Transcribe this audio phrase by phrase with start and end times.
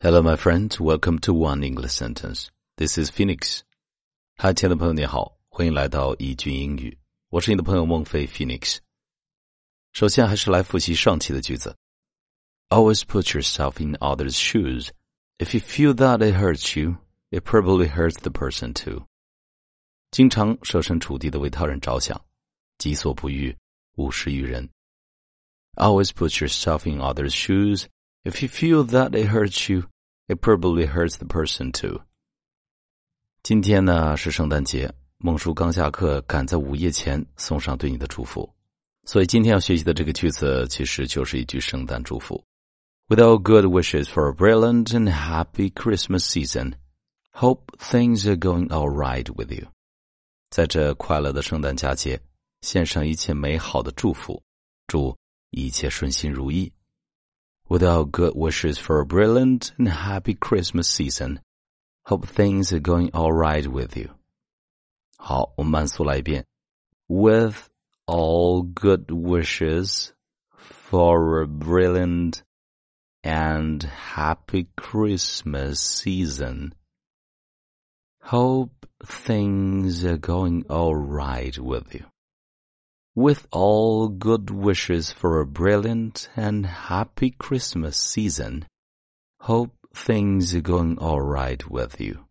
[0.00, 0.70] Hello, my friend.
[0.78, 2.48] Welcome to One English Sentence.
[2.76, 3.60] This is Phoenix.
[4.36, 6.98] 嗨，亲爱的朋友，你好，欢迎来到一句英语。
[7.30, 8.78] 我是你的朋友孟非 Phoenix。
[9.92, 11.76] 首先，还是来复习上期的句子。
[12.68, 14.90] Always put yourself in others' shoes.
[15.38, 16.96] If you feel that it hurts you,
[17.30, 19.06] it probably hurts the person too.
[20.10, 22.24] 经常设身处地的为他人着想，
[22.78, 23.56] 己所不欲，
[23.96, 24.68] 勿施于人。
[25.76, 27.86] Always put yourself in others' shoes.
[28.24, 29.84] If you feel that it hurts you,
[30.26, 32.00] it probably hurts the person too.
[33.42, 38.50] 今天呢是圣诞节，孟叔刚下课，赶在午夜前送上对你的祝福，
[39.04, 42.42] 所以今天要学习的这个句子其实就是一句圣诞祝福。
[43.06, 46.76] With all good wishes for a brilliant and happy Christmas season,
[47.32, 49.66] hope things are going all right with you.
[50.48, 52.18] 在这快乐的圣诞佳节，
[52.62, 54.42] 献上一切美好的祝福，
[54.86, 55.14] 祝
[55.50, 56.72] 一切顺心如意。
[57.68, 61.40] With all good wishes for a brilliant and happy Christmas season,
[62.04, 64.10] hope things are going all right with you.
[65.16, 66.44] 好，我们慢速来一遍。
[67.08, 67.68] With
[68.06, 70.12] all good wishes
[70.56, 72.42] for a brilliant
[73.22, 73.82] and
[74.14, 76.74] happy Christmas season.
[78.20, 82.04] Hope things are going all right with you.
[83.18, 88.66] With all good wishes for a brilliant and happy Christmas season,
[89.40, 92.24] hope things are going all right with you.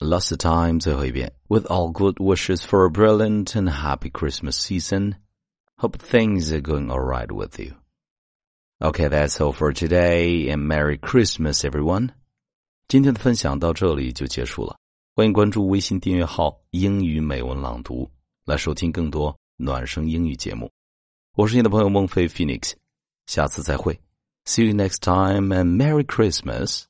[0.00, 1.32] Last time, 最后一遍.
[1.48, 5.16] With all good wishes for a brilliant and happy Christmas season,
[5.76, 7.74] hope things are going all right with you.
[8.80, 12.12] Okay, that's all for today, and Merry Christmas, everyone.
[12.88, 14.76] 今天的分享到这里就结束了。
[15.14, 18.10] 欢迎关注微信订阅号“英语美文朗读”，
[18.44, 20.71] 来收听更多 暖声英语节目。
[21.35, 22.73] 我是你的朋友孟非 Phoenix，
[23.25, 23.99] 下次再会。
[24.45, 26.86] See you next time and Merry Christmas.